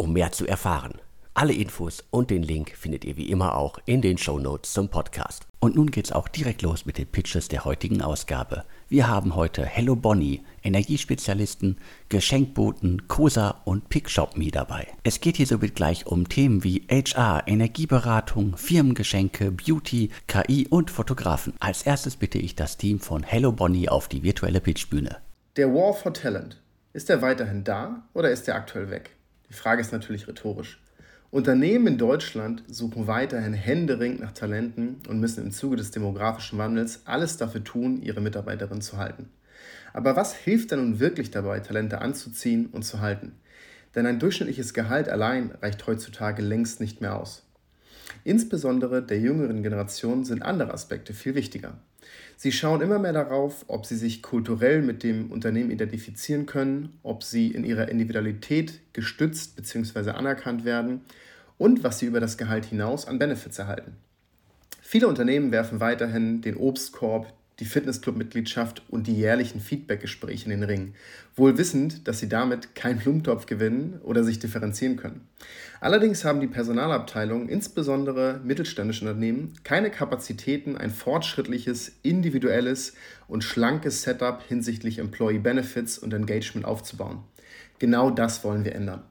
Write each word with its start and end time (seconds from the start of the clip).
um 0.00 0.14
mehr 0.14 0.32
zu 0.32 0.46
erfahren. 0.46 0.94
Alle 1.34 1.52
Infos 1.52 2.02
und 2.10 2.30
den 2.30 2.42
Link 2.42 2.70
findet 2.76 3.04
ihr 3.04 3.16
wie 3.16 3.30
immer 3.30 3.54
auch 3.54 3.78
in 3.86 4.00
den 4.00 4.18
Show 4.18 4.38
Notes 4.38 4.72
zum 4.72 4.88
Podcast. 4.88 5.46
Und 5.60 5.76
nun 5.76 5.90
geht's 5.90 6.10
auch 6.10 6.26
direkt 6.26 6.62
los 6.62 6.86
mit 6.86 6.98
den 6.98 7.06
Pitches 7.06 7.48
der 7.48 7.64
heutigen 7.64 8.02
Ausgabe. 8.02 8.64
Wir 8.88 9.08
haben 9.08 9.36
heute 9.36 9.64
Hello 9.64 9.94
Bonnie, 9.94 10.42
Energiespezialisten, 10.64 11.76
Geschenkboten, 12.08 13.06
Cosa 13.08 13.60
und 13.64 13.90
PickShopMe 13.90 14.50
dabei. 14.50 14.88
Es 15.04 15.20
geht 15.20 15.36
hier 15.36 15.46
somit 15.46 15.76
gleich 15.76 16.06
um 16.06 16.28
Themen 16.28 16.64
wie 16.64 16.86
HR, 16.90 17.44
Energieberatung, 17.46 18.56
Firmengeschenke, 18.56 19.52
Beauty, 19.52 20.10
KI 20.26 20.66
und 20.68 20.90
Fotografen. 20.90 21.52
Als 21.60 21.82
erstes 21.82 22.16
bitte 22.16 22.38
ich 22.38 22.56
das 22.56 22.76
Team 22.76 23.00
von 23.00 23.22
Hello 23.22 23.52
Bonnie 23.52 23.88
auf 23.88 24.08
die 24.08 24.22
virtuelle 24.22 24.60
Pitchbühne. 24.60 25.18
Der 25.56 25.72
War 25.72 25.94
for 25.94 26.12
Talent. 26.12 26.60
Ist 26.92 27.08
er 27.08 27.22
weiterhin 27.22 27.62
da 27.62 28.02
oder 28.14 28.30
ist 28.30 28.48
er 28.48 28.56
aktuell 28.56 28.90
weg? 28.90 29.10
Die 29.50 29.54
Frage 29.54 29.80
ist 29.80 29.92
natürlich 29.92 30.28
rhetorisch. 30.28 30.80
Unternehmen 31.30 31.86
in 31.86 31.98
Deutschland 31.98 32.64
suchen 32.66 33.06
weiterhin 33.06 33.52
händeringend 33.52 34.20
nach 34.20 34.32
Talenten 34.32 35.02
und 35.08 35.20
müssen 35.20 35.44
im 35.44 35.52
Zuge 35.52 35.76
des 35.76 35.90
demografischen 35.90 36.58
Wandels 36.58 37.02
alles 37.04 37.36
dafür 37.36 37.62
tun, 37.62 38.00
ihre 38.02 38.20
Mitarbeiterinnen 38.20 38.80
zu 38.80 38.96
halten. 38.96 39.28
Aber 39.92 40.16
was 40.16 40.34
hilft 40.34 40.70
denn 40.70 40.80
nun 40.80 41.00
wirklich 41.00 41.30
dabei, 41.30 41.60
Talente 41.60 42.00
anzuziehen 42.00 42.66
und 42.66 42.84
zu 42.84 43.00
halten? 43.00 43.32
Denn 43.94 44.06
ein 44.06 44.18
durchschnittliches 44.18 44.72
Gehalt 44.72 45.08
allein 45.08 45.52
reicht 45.62 45.86
heutzutage 45.86 46.42
längst 46.42 46.80
nicht 46.80 47.00
mehr 47.00 47.18
aus. 47.18 47.44
Insbesondere 48.24 49.02
der 49.02 49.18
jüngeren 49.18 49.62
Generation 49.62 50.24
sind 50.24 50.42
andere 50.42 50.72
Aspekte 50.72 51.14
viel 51.14 51.34
wichtiger. 51.34 51.78
Sie 52.36 52.52
schauen 52.52 52.80
immer 52.80 52.98
mehr 52.98 53.12
darauf, 53.12 53.64
ob 53.68 53.84
sie 53.84 53.96
sich 53.96 54.22
kulturell 54.22 54.82
mit 54.82 55.02
dem 55.02 55.30
Unternehmen 55.30 55.70
identifizieren 55.70 56.46
können, 56.46 56.98
ob 57.02 57.22
sie 57.22 57.48
in 57.48 57.64
ihrer 57.64 57.88
Individualität 57.88 58.80
gestützt 58.92 59.56
bzw. 59.56 60.10
anerkannt 60.10 60.64
werden 60.64 61.02
und 61.58 61.84
was 61.84 61.98
sie 61.98 62.06
über 62.06 62.20
das 62.20 62.38
Gehalt 62.38 62.64
hinaus 62.64 63.06
an 63.06 63.18
Benefits 63.18 63.58
erhalten. 63.58 63.92
Viele 64.80 65.06
Unternehmen 65.06 65.52
werfen 65.52 65.80
weiterhin 65.80 66.40
den 66.40 66.56
Obstkorb, 66.56 67.32
die 67.60 67.66
Fitnessclub-Mitgliedschaft 67.66 68.82
und 68.88 69.06
die 69.06 69.14
jährlichen 69.14 69.60
Feedback-Gespräche 69.60 70.44
in 70.46 70.50
den 70.50 70.62
Ring, 70.62 70.94
wohl 71.36 71.58
wissend, 71.58 72.08
dass 72.08 72.18
sie 72.18 72.28
damit 72.28 72.74
keinen 72.74 72.98
Blumentopf 72.98 73.46
gewinnen 73.46 74.00
oder 74.02 74.24
sich 74.24 74.38
differenzieren 74.38 74.96
können. 74.96 75.28
Allerdings 75.80 76.24
haben 76.24 76.40
die 76.40 76.46
Personalabteilungen, 76.46 77.48
insbesondere 77.48 78.40
mittelständische 78.42 79.06
Unternehmen, 79.06 79.54
keine 79.62 79.90
Kapazitäten, 79.90 80.76
ein 80.76 80.90
fortschrittliches, 80.90 81.92
individuelles 82.02 82.94
und 83.28 83.44
schlankes 83.44 84.02
Setup 84.02 84.42
hinsichtlich 84.46 84.98
Employee 84.98 85.38
Benefits 85.38 85.98
und 85.98 86.12
Engagement 86.12 86.66
aufzubauen. 86.66 87.20
Genau 87.78 88.10
das 88.10 88.44
wollen 88.44 88.64
wir 88.64 88.74
ändern. 88.74 89.02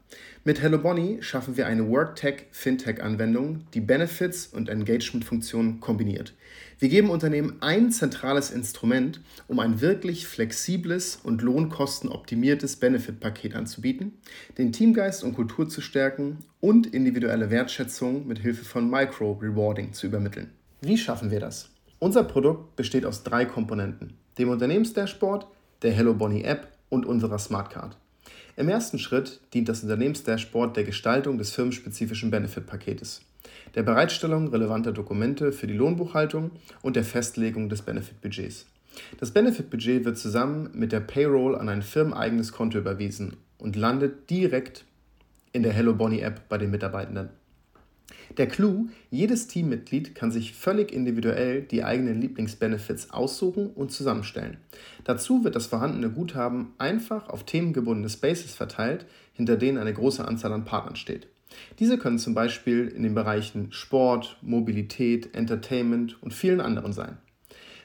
Mit 0.46 0.62
Hello 0.62 0.78
Bonnie 0.78 1.22
schaffen 1.22 1.58
wir 1.58 1.68
eine 1.68 1.90
WorkTech-Fintech-Anwendung, 1.90 3.66
die 3.74 3.82
Benefits 3.82 4.48
und 4.48 4.70
Engagement-Funktionen 4.70 5.80
kombiniert. 5.80 6.34
Wir 6.80 6.88
geben 6.88 7.10
Unternehmen 7.10 7.58
ein 7.60 7.92
zentrales 7.92 8.52
Instrument, 8.52 9.22
um 9.48 9.60
ein 9.60 9.82
wirklich 9.82 10.28
flexibles 10.28 11.20
und 11.22 11.42
lohnkostenoptimiertes 11.42 12.78
Benefit-Paket 12.78 13.54
anzubieten, 13.56 14.14
den 14.58 14.72
Teamgeist 14.72 15.24
und 15.24 15.34
Kultur 15.34 15.68
zu 15.68 15.82
stärken 15.82 16.38
und 16.62 16.88
individuelle 16.88 17.50
Wertschätzung 17.50 18.26
mit 18.26 18.40
Hilfe 18.40 18.64
von 18.64 18.90
Micro-Rewarding 18.90 19.94
zu 19.94 20.08
übermitteln. 20.08 20.52
Wie 20.82 20.98
schaffen 20.98 21.32
wir 21.32 21.42
das? 21.42 21.70
Unser 22.00 22.24
Produkt 22.24 22.78
besteht 22.78 23.06
aus 23.06 23.24
drei 23.24 23.44
Komponenten: 23.44 24.14
dem 24.38 24.50
Unternehmensdashboard, 24.50 25.48
der 25.82 25.92
Hello 25.92 26.14
Bonnie 26.14 26.46
App 26.46 26.70
und 26.88 27.06
unserer 27.06 27.40
Smartcard. 27.40 27.98
Im 28.59 28.68
ersten 28.68 29.00
Schritt 29.00 29.40
dient 29.53 29.70
das 29.70 29.84
Unternehmensdashboard 29.84 30.75
der 30.75 30.84
Gestaltung 30.84 31.38
des 31.38 31.52
firmenspezifischen 31.52 32.30
Benefit-Paketes, 32.30 33.22
der 33.74 33.84
Bereitstellung 33.84 34.50
relevanter 34.50 34.92
Dokumente 34.92 35.53
für 35.53 35.66
die 35.66 35.75
Lohnbuchhaltung 35.75 36.52
und 36.81 36.97
der 36.97 37.06
Festlegung 37.06 37.70
des 37.70 37.84
Benefit-Budgets. 37.84 38.66
Das 39.18 39.31
Benefit-Budget 39.31 40.03
wird 40.03 40.18
zusammen 40.18 40.72
mit 40.74 40.92
der 40.92 41.00
Payroll 41.00 41.56
an 41.56 41.70
ein 41.70 41.81
firmeneigenes 41.81 42.52
Konto 42.52 42.80
überwiesen 42.80 43.38
und 43.59 43.78
landet 43.78 44.30
direkt 44.30 44.84
in 45.53 45.64
der 45.64 45.72
Hello 45.72 45.94
Bonnie 45.94 46.20
App 46.20 46.50
bei 46.50 46.58
den 46.58 46.70
Mitarbeitenden. 46.70 47.30
Der 48.38 48.47
Clou, 48.47 48.88
jedes 49.09 49.47
Teammitglied 49.47 50.16
kann 50.16 50.31
sich 50.31 50.53
völlig 50.53 50.91
individuell 50.91 51.63
die 51.63 51.84
eigenen 51.84 52.22
Lieblingsbenefits 52.22 53.12
aussuchen 53.12 53.72
und 53.72 53.91
zusammenstellen. 53.91 54.57
Dazu 55.03 55.44
wird 55.44 55.56
das 55.56 55.67
vorhandene 55.67 56.09
Guthaben 56.09 56.73
einfach 56.78 57.29
auf 57.29 57.44
themengebundene 57.44 58.09
Spaces 58.09 58.53
verteilt, 58.53 59.06
hinter 59.34 59.57
denen 59.57 59.78
eine 59.78 59.94
große 59.94 60.25
Anzahl 60.25 60.53
an 60.53 60.66
Partnern 60.66 60.95
steht. 60.95 61.28
Diese 61.79 61.97
können 61.97 62.19
zum 62.19 62.35
Beispiel 62.35 62.88
in 62.88 63.03
den 63.03 63.16
Bereichen 63.16 63.72
Sport, 63.72 64.38
Mobilität, 64.41 65.35
Entertainment 65.35 66.22
und 66.22 66.34
vielen 66.34 66.61
anderen 66.61 66.94
sein. 66.94 67.17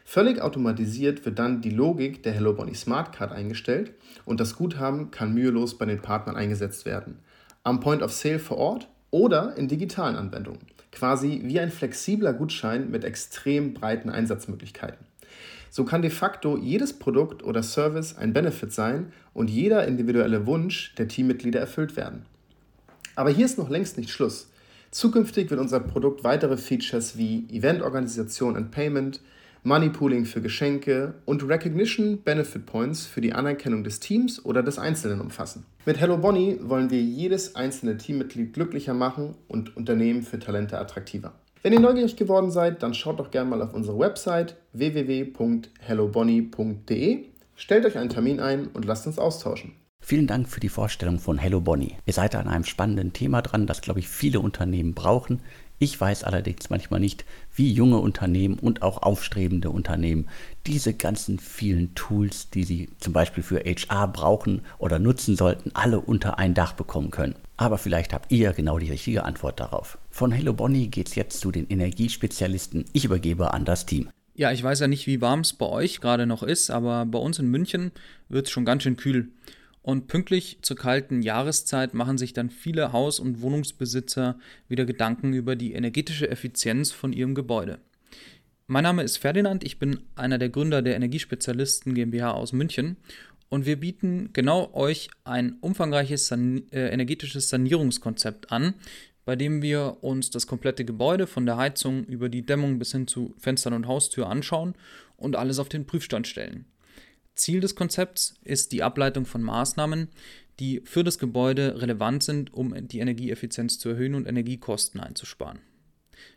Völlig 0.05 0.43
automatisiert 0.43 1.25
wird 1.25 1.39
dann 1.39 1.63
die 1.63 1.71
Logik 1.71 2.23
der 2.23 2.33
Hello 2.33 2.53
Bonnie 2.53 2.75
Smart 2.75 3.15
Card 3.15 3.33
eingestellt 3.33 3.95
und 4.27 4.39
das 4.39 4.55
Guthaben 4.55 5.11
kann 5.11 5.33
mühelos 5.33 5.79
bei 5.79 5.87
den 5.87 6.03
Partnern 6.03 6.37
eingesetzt 6.37 6.85
werden. 6.85 7.21
Am 7.63 7.81
Point 7.81 8.03
of 8.03 8.13
Sale 8.13 8.39
vor 8.39 8.59
Ort 8.59 8.89
oder 9.15 9.57
in 9.57 9.69
digitalen 9.69 10.17
Anwendungen. 10.17 10.59
Quasi 10.91 11.43
wie 11.45 11.61
ein 11.61 11.71
flexibler 11.71 12.33
Gutschein 12.33 12.91
mit 12.91 13.05
extrem 13.05 13.73
breiten 13.73 14.11
Einsatzmöglichkeiten. 14.11 15.07
So 15.71 15.85
kann 15.85 16.03
de 16.03 16.11
facto 16.11 16.59
jedes 16.59 16.93
Produkt 16.93 17.45
oder 17.45 17.63
Service 17.63 18.17
ein 18.17 18.33
Benefit 18.33 18.73
sein 18.73 19.13
und 19.33 19.51
jeder 19.51 19.87
individuelle 19.87 20.49
Wunsch 20.49 20.97
der 20.97 21.07
Teammitglieder 21.07 21.61
erfüllt 21.61 21.97
werden. 21.97 22.27
Aber 23.15 23.31
hier 23.31 23.47
ist 23.47 23.57
noch 23.57 23.71
längst 23.71 23.99
nicht 23.99 24.11
Schluss. 24.11 24.51
Zukünftig 24.91 25.49
wird 25.49 25.61
unser 25.61 25.79
Produkt 25.79 26.25
weitere 26.25 26.57
Features 26.57 27.17
wie 27.17 27.47
Eventorganisation 27.53 28.57
und 28.57 28.73
Payment, 28.73 29.21
Money 29.67 29.89
Pooling 29.89 30.27
für 30.27 30.43
Geschenke 30.43 31.15
und 31.25 31.49
Recognition 31.49 32.21
Benefit 32.21 32.67
Points 32.67 33.07
für 33.07 33.23
die 33.23 33.33
Anerkennung 33.33 33.83
des 33.83 33.99
Teams 33.99 34.45
oder 34.45 34.63
des 34.63 34.79
Einzelnen 34.79 35.23
umfassen. 35.23 35.65
Mit 35.87 35.99
Hello 35.99 36.19
Bonnie 36.19 36.59
wollen 36.61 36.91
wir 36.91 37.01
jedes 37.01 37.57
einzelne 37.57 37.97
Teammitglied 37.97 38.53
glücklicher 38.53 38.93
machen 38.93 39.37
und 39.49 39.75
Unternehmen 39.75 40.23
für 40.23 40.39
Talente 40.39 40.79
attraktiver. 40.79 41.33
Wenn 41.63 41.73
ihr 41.73 41.81
neugierig 41.81 42.17
geworden 42.17 42.51
seid, 42.51 42.83
dann 42.83 42.93
schaut 42.93 43.19
doch 43.19 43.31
gerne 43.31 43.49
mal 43.49 43.63
auf 43.63 43.73
unsere 43.73 43.99
Website 43.99 44.57
www.hellobonnie.de, 44.75 47.25
stellt 47.57 47.87
euch 47.87 47.97
einen 47.97 48.11
Termin 48.11 48.41
ein 48.41 48.67
und 48.67 48.85
lasst 48.85 49.07
uns 49.07 49.19
austauschen. 49.19 49.73
Vielen 50.07 50.27
Dank 50.27 50.51
für 50.51 50.61
die 50.61 50.69
Vorstellung 50.69 51.19
von 51.19 51.39
Hello 51.39 51.63
Bonnie. 51.63 51.97
Ihr 52.05 52.13
seid 52.13 52.35
an 52.35 52.49
einem 52.49 52.65
spannenden 52.65 53.15
Thema 53.15 53.41
dran, 53.41 53.67
das, 53.67 53.81
glaube 53.81 54.01
ich, 54.01 54.09
viele 54.11 54.41
Unternehmen 54.41 54.93
brauchen. 54.93 55.41
Ich 55.79 56.01
weiß 56.01 56.25
allerdings 56.25 56.71
manchmal 56.71 57.01
nicht, 57.01 57.25
wie 57.55 57.73
junge 57.73 57.99
Unternehmen 57.99 58.59
und 58.59 58.83
auch 58.83 59.03
aufstrebende 59.03 59.71
Unternehmen 59.71 60.29
diese 60.67 60.95
ganzen 60.95 61.39
vielen 61.39 61.95
Tools, 61.95 62.49
die 62.51 62.65
sie 62.65 62.89
zum 63.01 63.13
Beispiel 63.13 63.43
für 63.43 63.61
HR 63.61 64.09
brauchen 64.09 64.63
oder 64.79 64.99
nutzen 64.99 65.37
sollten, 65.37 65.73
alle 65.75 66.01
unter 66.01 66.39
ein 66.39 66.55
Dach 66.55 66.75
bekommen 66.75 67.11
können. 67.11 67.35
Aber 67.57 67.79
vielleicht 67.79 68.13
habt 68.13 68.31
ihr 68.33 68.53
genau 68.53 68.79
die 68.79 68.91
richtige 68.91 69.25
Antwort 69.25 69.61
darauf. 69.61 69.99
Von 70.11 70.33
Hello 70.33 70.53
Bonnie 70.53 70.89
geht 70.89 71.09
es 71.09 71.17
jetzt 71.17 71.41
zu 71.41 71.51
den 71.51 71.69
Energiespezialisten. 71.69 72.85
Ich 72.93 73.05
übergebe 73.05 73.53
an 73.53 73.65
das 73.65 73.85
Team. 73.85 74.09
Ja, 74.37 74.51
ich 74.51 74.63
weiß 74.63 74.81
ja 74.81 74.89
nicht, 74.89 75.07
wie 75.07 75.21
warm 75.21 75.41
es 75.41 75.53
bei 75.53 75.67
euch 75.67 76.01
gerade 76.01 76.27
noch 76.27 76.43
ist, 76.43 76.71
aber 76.71 77.07
bei 77.07 77.19
uns 77.19 77.39
in 77.39 77.47
München 77.47 77.93
wird 78.29 78.47
es 78.47 78.53
schon 78.53 78.65
ganz 78.65 78.83
schön 78.83 78.97
kühl. 78.97 79.29
Und 79.85 80.07
pünktlich 80.07 80.61
zur 80.63 80.79
kalten 80.79 81.21
Jahreszeit 81.21 81.93
machen 81.93 82.17
sich 82.17 82.33
dann 82.33 82.49
viele 82.49 82.93
Haus- 82.93 83.21
und 83.21 83.43
Wohnungsbesitzer 83.43 84.39
wieder 84.67 84.87
Gedanken 84.87 85.35
über 85.35 85.57
die 85.57 85.75
energetische 85.75 86.31
Effizienz 86.31 86.91
von 86.91 87.13
ihrem 87.13 87.35
Gebäude. 87.35 87.81
Mein 88.67 88.85
Name 88.85 89.03
ist 89.03 89.19
Ferdinand, 89.19 89.63
ich 89.63 89.79
bin 89.79 89.99
einer 90.17 90.39
der 90.39 90.49
Gründer 90.49 90.81
der 90.81 90.97
Energiespezialisten 90.97 91.95
GmbH 91.95 92.31
aus 92.31 92.55
München 92.55 92.97
und 93.51 93.67
wir 93.67 93.79
bieten 93.79 94.31
genau 94.33 94.73
euch 94.73 95.11
ein 95.25 95.59
umfangreiches 95.61 96.29
San 96.29 96.63
äh, 96.73 96.89
energetisches 96.89 97.51
Sanierungskonzept 97.51 98.51
an, 98.51 98.73
bei 99.27 99.37
dem 99.37 99.61
wir 99.61 99.99
uns 100.01 100.31
das 100.31 100.47
komplette 100.47 100.87
Gebäude 100.87 101.27
von 101.27 101.45
der 101.45 101.59
Heizung 101.59 102.05
über 102.05 102.31
die 102.31 102.47
Dämmung 102.47 102.79
bis 102.79 102.93
hin 102.93 103.07
zu 103.07 103.35
Fenstern 103.37 103.75
und 103.75 103.87
Haustür 103.87 104.31
anschauen 104.31 104.77
und 105.19 105.37
alles 105.37 105.59
auf 105.59 105.69
den 105.69 105.85
Prüfstand 105.85 106.27
stellen. 106.27 106.65
Ziel 107.35 107.61
des 107.61 107.75
Konzepts 107.75 108.35
ist 108.45 108.73
die 108.73 108.83
Ableitung 108.83 109.27
von 109.27 109.43
Maßnahmen, 109.43 110.09
die 110.61 110.83
für 110.85 111.03
das 111.03 111.19
Gebäude 111.19 111.81
relevant 111.81 112.23
sind, 112.23 112.55
um 112.55 112.75
die 112.89 113.01
Energieeffizienz 113.01 113.79
zu 113.79 113.91
erhöhen 113.91 114.15
und 114.15 114.27
Energiekosten 114.27 115.01
einzusparen. 115.01 115.59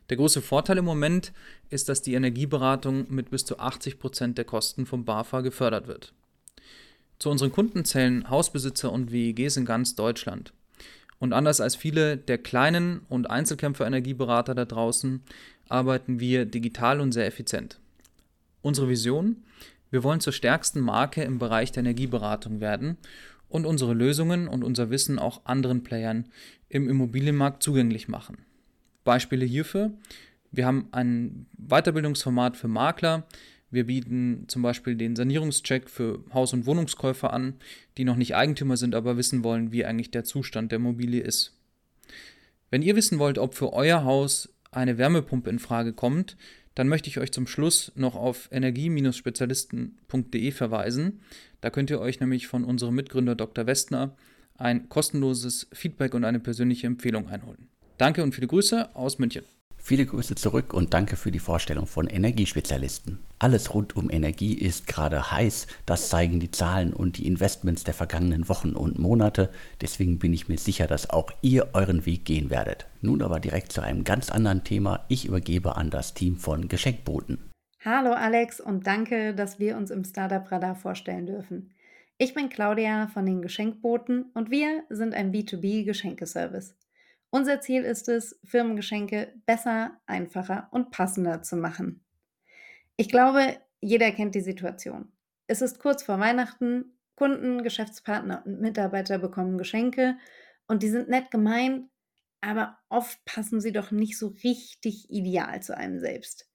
Der 0.10 0.18
große 0.18 0.42
Vorteil 0.42 0.80
im 0.80 0.86
Moment 0.86 1.34
ist, 1.70 1.90
dass 1.90 2.02
die 2.02 2.16
Energieberatung 2.16 3.06
mit 3.10 3.30
bis 3.30 3.46
zu 3.46 3.60
80 3.60 4.00
Prozent 4.00 4.38
der 4.38 4.46
Kosten 4.46 4.86
vom 4.86 5.06
BAFA 5.06 5.42
gefördert 5.42 5.88
wird. 5.88 6.14
Zu 7.20 7.30
unseren 7.30 7.52
Kunden 7.52 7.84
zählen 7.86 8.30
Hausbesitzer 8.30 8.92
und 8.92 9.12
WEGs 9.12 9.58
in 9.58 9.66
ganz 9.66 9.96
Deutschland. 9.96 10.54
Und 11.20 11.34
anders 11.34 11.62
als 11.62 11.76
viele 11.76 12.16
der 12.16 12.38
kleinen 12.38 13.02
und 13.10 13.30
Einzelkämpfer-Energieberater 13.30 14.54
da 14.54 14.66
draußen 14.66 15.24
arbeiten 15.68 16.20
wir 16.20 16.46
digital 16.46 17.02
und 17.02 17.12
sehr 17.12 17.26
effizient. 17.26 17.80
Unsere 18.62 18.88
Vision? 18.88 19.44
Wir 19.92 20.04
wollen 20.04 20.20
zur 20.20 20.34
stärksten 20.34 20.82
Marke 20.82 21.24
im 21.24 21.40
Bereich 21.40 21.72
der 21.72 21.82
Energieberatung 21.82 22.60
werden 22.60 22.98
und 23.50 23.66
unsere 23.66 23.94
Lösungen 23.94 24.48
und 24.48 24.64
unser 24.64 24.90
Wissen 24.90 25.20
auch 25.20 25.46
anderen 25.46 25.84
Playern 25.84 26.26
im 26.70 26.90
Immobilienmarkt 26.90 27.64
zugänglich 27.64 28.08
machen. 28.08 28.40
Beispiele 29.04 29.46
hierfür, 29.46 29.92
wir 30.52 30.66
haben 30.66 30.88
ein 30.92 31.46
Weiterbildungsformat 31.58 32.58
für 32.58 32.68
Makler, 32.68 33.26
wir 33.70 33.86
bieten 33.86 34.46
zum 34.48 34.62
Beispiel 34.62 34.96
den 34.96 35.16
Sanierungscheck 35.16 35.90
für 35.90 36.24
Haus- 36.34 36.54
und 36.54 36.66
Wohnungskäufer 36.66 37.34
an, 37.34 37.56
die 37.98 38.06
noch 38.06 38.16
nicht 38.16 38.36
Eigentümer 38.36 38.78
sind, 38.78 38.96
aber 38.96 39.18
wissen 39.18 39.44
wollen, 39.44 39.72
wie 39.72 39.86
eigentlich 39.86 40.12
der 40.12 40.24
Zustand 40.24 40.72
der 40.72 40.78
Immobilie 40.78 41.22
ist. 41.22 41.54
Wenn 42.70 42.82
ihr 42.82 42.96
wissen 42.96 43.20
wollt, 43.20 43.38
ob 43.38 43.56
für 43.56 43.74
euer 43.74 44.04
Haus 44.04 44.50
eine 44.72 44.98
Wärmepumpe 44.98 45.50
in 45.50 45.60
Frage 45.60 45.94
kommt, 45.94 46.38
dann 46.78 46.90
möchte 46.90 47.10
ich 47.10 47.18
euch 47.18 47.32
zum 47.32 47.48
Schluss 47.48 47.92
noch 47.96 48.14
auf 48.14 48.50
energie-spezialisten.de 48.52 50.52
verweisen. 50.52 51.22
Da 51.60 51.72
könnt 51.72 51.90
ihr 51.90 52.00
euch 52.00 52.20
nämlich 52.20 52.46
von 52.46 52.64
unserem 52.64 52.94
Mitgründer 52.94 53.34
Dr. 53.34 53.66
Westner 53.66 54.16
ein 54.58 54.88
kostenloses 54.88 55.68
Feedback 55.74 56.14
und 56.14 56.24
eine 56.24 56.40
persönliche 56.40 56.86
Empfehlung 56.86 57.30
einholen. 57.30 57.68
Danke 57.98 58.22
und 58.22 58.36
viele 58.36 58.46
Grüße 58.46 58.96
aus 58.96 59.18
München. 59.18 59.44
Viele 59.88 60.06
Grüße 60.06 60.36
zurück 60.36 60.74
und 60.74 60.94
danke 60.94 61.16
für 61.16 61.32
die 61.32 61.40
Vorstellung 61.40 61.88
von 61.88 62.08
Energiespezialisten. 62.08 63.20
Alles 63.40 63.74
rund 63.74 63.96
um 63.96 64.10
Energie 64.10 64.54
ist 64.54 64.86
gerade 64.86 65.32
heiß, 65.32 65.66
das 65.86 66.10
zeigen 66.10 66.42
die 66.42 66.52
Zahlen 66.52 66.92
und 66.92 67.18
die 67.18 67.26
Investments 67.26 67.86
der 67.86 67.94
vergangenen 67.94 68.50
Wochen 68.50 68.72
und 68.72 69.00
Monate, 69.00 69.50
deswegen 69.80 70.20
bin 70.20 70.34
ich 70.34 70.50
mir 70.50 70.58
sicher, 70.58 70.88
dass 70.88 71.10
auch 71.10 71.32
ihr 71.42 71.70
euren 71.72 72.06
Weg 72.06 72.26
gehen 72.26 72.50
werdet. 72.50 72.86
Nun 73.00 73.22
aber 73.22 73.40
direkt 73.40 73.72
zu 73.72 73.80
einem 73.80 74.04
ganz 74.04 74.30
anderen 74.30 74.66
Thema. 74.66 75.06
Ich 75.08 75.26
übergebe 75.26 75.78
an 75.78 75.90
das 75.90 76.14
Team 76.14 76.36
von 76.36 76.68
Geschenkboten. 76.68 77.50
Hallo 77.80 78.12
Alex 78.12 78.60
und 78.60 78.88
danke, 78.88 79.34
dass 79.34 79.58
wir 79.58 79.78
uns 79.78 79.90
im 79.90 80.04
Startup 80.04 80.52
Radar 80.52 80.76
vorstellen 80.76 81.28
dürfen. 81.28 81.72
Ich 82.18 82.34
bin 82.34 82.50
Claudia 82.50 83.08
von 83.08 83.26
den 83.26 83.42
Geschenkboten 83.42 84.32
und 84.34 84.52
wir 84.52 84.84
sind 84.90 85.14
ein 85.14 85.32
B2B-Geschenkeservice. 85.32 86.76
Unser 87.30 87.60
Ziel 87.62 87.84
ist 87.84 88.08
es, 88.08 88.40
Firmengeschenke 88.44 89.34
besser, 89.46 90.00
einfacher 90.06 90.70
und 90.72 90.92
passender 90.92 91.42
zu 91.42 91.58
machen. 91.58 92.04
Ich 92.96 93.10
glaube, 93.10 93.58
jeder 93.82 94.12
kennt 94.12 94.34
die 94.36 94.42
Situation. 94.42 95.12
Es 95.48 95.62
ist 95.62 95.80
kurz 95.80 96.04
vor 96.04 96.20
Weihnachten, 96.20 96.98
Kunden, 97.16 97.64
Geschäftspartner 97.64 98.44
und 98.46 98.62
Mitarbeiter 98.62 99.18
bekommen 99.18 99.58
Geschenke 99.58 100.18
und 100.68 100.84
die 100.84 100.90
sind 100.90 101.10
nett 101.10 101.32
gemeint, 101.32 101.90
aber 102.42 102.78
oft 102.90 103.24
passen 103.26 103.62
sie 103.62 103.72
doch 103.72 103.92
nicht 103.92 104.18
so 104.18 104.36
richtig 104.44 105.10
ideal 105.10 105.62
zu 105.62 105.76
einem 105.76 106.00
selbst. 106.00 106.50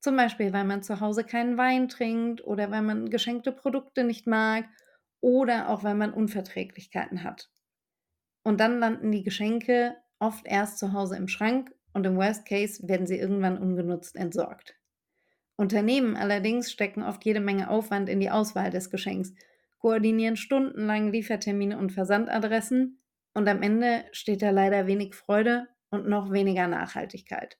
Zum 0.00 0.16
Beispiel, 0.16 0.52
weil 0.52 0.64
man 0.64 0.82
zu 0.82 1.00
Hause 1.00 1.24
keinen 1.24 1.58
Wein 1.58 1.88
trinkt 1.88 2.42
oder 2.42 2.70
weil 2.70 2.82
man 2.82 3.10
geschenkte 3.10 3.52
Produkte 3.52 4.04
nicht 4.04 4.26
mag 4.26 4.66
oder 5.20 5.68
auch 5.68 5.84
weil 5.84 5.94
man 5.94 6.14
Unverträglichkeiten 6.14 7.22
hat. 7.22 7.50
Und 8.42 8.60
dann 8.60 8.78
landen 8.78 9.12
die 9.12 9.22
Geschenke 9.22 9.96
oft 10.18 10.46
erst 10.46 10.78
zu 10.78 10.92
Hause 10.92 11.16
im 11.16 11.28
Schrank 11.28 11.74
und 11.92 12.06
im 12.06 12.16
Worst 12.16 12.46
Case 12.46 12.86
werden 12.88 13.06
sie 13.06 13.18
irgendwann 13.18 13.58
ungenutzt 13.58 14.16
entsorgt. 14.16 14.76
Unternehmen 15.56 16.16
allerdings 16.16 16.72
stecken 16.72 17.02
oft 17.02 17.24
jede 17.24 17.40
Menge 17.40 17.68
Aufwand 17.68 18.08
in 18.08 18.20
die 18.20 18.30
Auswahl 18.30 18.70
des 18.70 18.90
Geschenks, 18.90 19.34
koordinieren 19.78 20.36
stundenlang 20.36 21.12
Liefertermine 21.12 21.78
und 21.78 21.92
Versandadressen 21.92 23.02
und 23.34 23.48
am 23.48 23.62
Ende 23.62 24.04
steht 24.12 24.42
da 24.42 24.50
leider 24.50 24.86
wenig 24.86 25.14
Freude 25.14 25.68
und 25.90 26.08
noch 26.08 26.32
weniger 26.32 26.66
Nachhaltigkeit. 26.66 27.58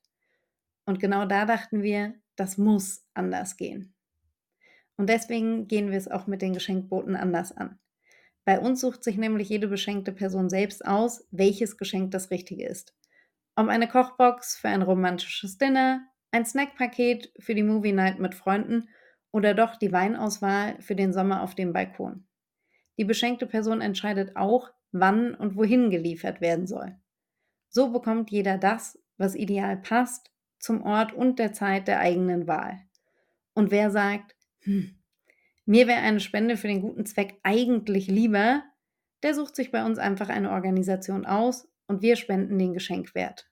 Und 0.87 0.99
genau 0.99 1.27
da 1.27 1.45
dachten 1.45 1.83
wir, 1.83 2.15
das 2.37 2.57
muss 2.57 3.05
anders 3.15 3.57
gehen. 3.57 3.95
Und 4.97 5.09
deswegen 5.09 5.67
gehen 5.69 5.91
wir 5.91 5.99
es 5.99 6.09
auch 6.09 6.27
mit 6.27 6.43
den 6.43 6.53
Geschenkboten 6.53 7.17
anders 7.17 7.53
an. 7.53 7.79
Bei 8.51 8.59
uns 8.59 8.81
sucht 8.81 9.05
sich 9.05 9.17
nämlich 9.17 9.49
jede 9.49 9.69
beschenkte 9.69 10.11
Person 10.11 10.51
selbst 10.51 10.85
aus, 10.85 11.25
welches 11.31 11.77
Geschenk 11.77 12.11
das 12.11 12.33
richtige 12.33 12.67
ist. 12.67 12.97
Ob 13.55 13.69
eine 13.69 13.87
Kochbox 13.87 14.57
für 14.57 14.67
ein 14.67 14.83
romantisches 14.83 15.57
Dinner, 15.57 16.05
ein 16.33 16.45
Snackpaket 16.45 17.33
für 17.39 17.55
die 17.55 17.63
Movie 17.63 17.93
Night 17.93 18.19
mit 18.19 18.35
Freunden 18.35 18.89
oder 19.31 19.55
doch 19.55 19.77
die 19.77 19.93
Weinauswahl 19.93 20.83
für 20.83 20.97
den 20.97 21.13
Sommer 21.13 21.45
auf 21.45 21.55
dem 21.55 21.73
Balkon. 21.73 22.27
Die 22.99 23.05
beschenkte 23.05 23.47
Person 23.47 23.81
entscheidet 23.81 24.35
auch, 24.35 24.73
wann 24.91 25.37
und 25.37 25.55
wohin 25.55 25.89
geliefert 25.89 26.41
werden 26.41 26.67
soll. 26.67 26.97
So 27.69 27.93
bekommt 27.93 28.33
jeder 28.33 28.59
das, 28.59 28.99
was 29.17 29.37
ideal 29.37 29.77
passt, 29.77 30.33
zum 30.59 30.83
Ort 30.83 31.13
und 31.13 31.39
der 31.39 31.53
Zeit 31.53 31.87
der 31.87 32.01
eigenen 32.01 32.49
Wahl. 32.49 32.81
Und 33.55 33.71
wer 33.71 33.93
sagt, 33.93 34.35
hm, 34.63 35.00
mir 35.71 35.87
wäre 35.87 36.01
eine 36.01 36.19
Spende 36.19 36.57
für 36.57 36.67
den 36.67 36.81
guten 36.81 37.07
Zweck 37.07 37.39
eigentlich 37.45 38.09
lieber, 38.09 38.65
der 39.23 39.35
sucht 39.35 39.55
sich 39.55 39.71
bei 39.71 39.85
uns 39.85 40.01
einfach 40.01 40.29
eine 40.29 40.51
Organisation 40.51 41.25
aus 41.25 41.69
und 41.87 42.03
wir 42.03 42.17
spenden 42.17 42.59
den 42.59 42.75
Geschenkwert. 42.75 43.49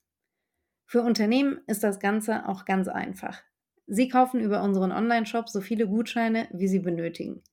Für 0.85 1.03
Unternehmen 1.03 1.61
ist 1.69 1.85
das 1.85 2.01
Ganze 2.01 2.49
auch 2.49 2.65
ganz 2.65 2.89
einfach. 2.89 3.41
Sie 3.87 4.09
kaufen 4.09 4.41
über 4.41 4.65
unseren 4.65 4.91
Online-Shop 4.91 5.49
so 5.49 5.61
viele 5.61 5.87
Gutscheine, 5.87 6.49
wie 6.53 6.67
sie 6.67 6.81
benötigen. 6.81 7.45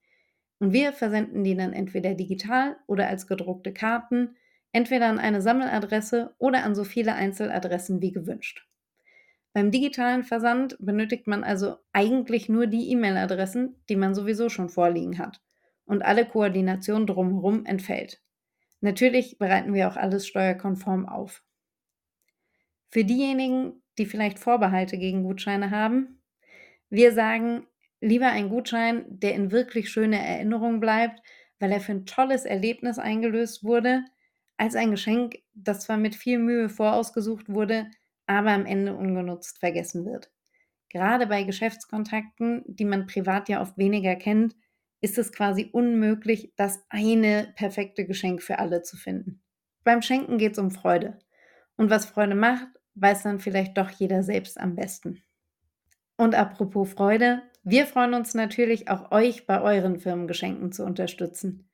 Und 0.57 0.73
wir 0.73 0.93
versenden 0.93 1.43
die 1.43 1.55
dann 1.55 1.71
entweder 1.71 2.15
digital 2.15 2.75
oder 2.87 3.07
als 3.07 3.27
gedruckte 3.27 3.71
Karten, 3.71 4.35
entweder 4.71 5.05
an 5.05 5.19
eine 5.19 5.43
Sammeladresse 5.43 6.33
oder 6.39 6.63
an 6.63 6.73
so 6.73 6.85
viele 6.85 7.13
Einzeladressen 7.13 8.01
wie 8.01 8.11
gewünscht. 8.11 8.67
Beim 9.55 9.71
digitalen 9.71 10.25
Versand 10.25 10.75
benötigt 10.81 11.27
man 11.27 11.45
also 11.45 11.77
eigentlich 11.93 12.49
nur 12.49 12.67
die 12.67 12.91
E-Mail-Adressen, 12.91 13.77
die 13.87 13.95
man 13.95 14.13
sowieso 14.13 14.49
schon 14.49 14.67
vorliegen 14.67 15.17
hat. 15.17 15.41
Und 15.85 16.03
alle 16.03 16.25
Koordination 16.25 17.07
drumherum 17.07 17.65
entfällt. 17.65 18.21
Natürlich 18.81 19.37
bereiten 19.37 19.73
wir 19.73 19.87
auch 19.87 19.95
alles 19.95 20.27
steuerkonform 20.27 21.07
auf. 21.07 21.41
Für 22.89 23.05
diejenigen, 23.05 23.81
die 23.97 24.05
vielleicht 24.05 24.39
Vorbehalte 24.39 24.97
gegen 24.97 25.23
Gutscheine 25.23 25.71
haben, 25.71 26.21
wir 26.89 27.13
sagen, 27.13 27.65
lieber 28.01 28.27
ein 28.27 28.49
Gutschein, 28.49 29.05
der 29.07 29.35
in 29.35 29.51
wirklich 29.51 29.89
schöne 29.89 30.19
Erinnerung 30.19 30.81
bleibt, 30.81 31.21
weil 31.59 31.71
er 31.71 31.79
für 31.79 31.93
ein 31.93 32.05
tolles 32.05 32.43
Erlebnis 32.43 32.99
eingelöst 32.99 33.63
wurde, 33.63 34.03
als 34.57 34.75
ein 34.75 34.91
Geschenk, 34.91 35.37
das 35.53 35.85
zwar 35.85 35.95
mit 35.95 36.13
viel 36.13 36.39
Mühe 36.39 36.67
vorausgesucht 36.67 37.47
wurde, 37.47 37.89
aber 38.27 38.51
am 38.51 38.65
Ende 38.65 38.95
ungenutzt 38.95 39.59
vergessen 39.59 40.05
wird. 40.05 40.31
Gerade 40.89 41.27
bei 41.27 41.43
Geschäftskontakten, 41.43 42.63
die 42.67 42.85
man 42.85 43.07
privat 43.07 43.49
ja 43.49 43.61
oft 43.61 43.77
weniger 43.77 44.15
kennt, 44.15 44.55
ist 45.01 45.17
es 45.17 45.31
quasi 45.31 45.69
unmöglich, 45.71 46.53
das 46.55 46.83
eine 46.89 47.53
perfekte 47.55 48.05
Geschenk 48.05 48.41
für 48.41 48.59
alle 48.59 48.81
zu 48.81 48.97
finden. 48.97 49.41
Beim 49.83 50.01
Schenken 50.01 50.37
geht 50.37 50.53
es 50.53 50.59
um 50.59 50.71
Freude. 50.71 51.19
Und 51.77 51.89
was 51.89 52.05
Freude 52.05 52.35
macht, 52.35 52.67
weiß 52.95 53.23
dann 53.23 53.39
vielleicht 53.39 53.77
doch 53.77 53.89
jeder 53.89 54.23
selbst 54.23 54.59
am 54.59 54.75
besten. 54.75 55.21
Und 56.17 56.33
apropos 56.33 56.93
Freude, 56.93 57.43
wir 57.63 57.85
freuen 57.85 58.13
uns 58.13 58.33
natürlich 58.33 58.89
auch 58.89 59.11
euch 59.11 59.45
bei 59.45 59.61
euren 59.61 59.99
Firmengeschenken 59.99 60.71
zu 60.71 60.85
unterstützen. 60.85 61.69